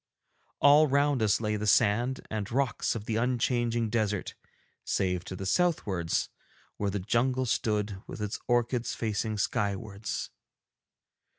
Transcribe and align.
All 0.61 0.87
round 0.87 1.21
us 1.21 1.39
lay 1.39 1.57
the 1.57 1.67
sand 1.67 2.25
and 2.31 2.51
rocks 2.51 2.95
of 2.95 3.05
the 3.05 3.17
unchanging 3.17 3.91
desert, 3.91 4.33
save 4.83 5.23
to 5.25 5.35
the 5.35 5.45
southwards 5.45 6.29
where 6.77 6.89
the 6.89 6.97
jungle 6.99 7.45
stood 7.45 8.01
with 8.07 8.19
its 8.19 8.39
orchids 8.47 8.95
facing 8.95 9.37
skywards. 9.37 10.31